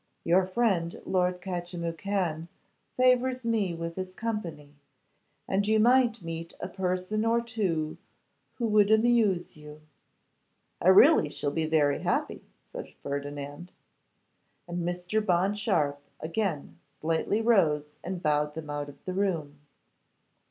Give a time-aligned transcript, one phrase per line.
[0.23, 2.47] Your friend Lord Catchimwhocan
[2.97, 4.73] favours me with his company,
[5.47, 7.99] and you might meet a person or two
[8.55, 9.81] who would amuse you.'
[10.81, 13.73] 'I really shall be very happy,' said Ferdinand.
[14.67, 15.23] And Mr.
[15.23, 19.59] Bond Sharpe again slightly rose and bowed them out of the room.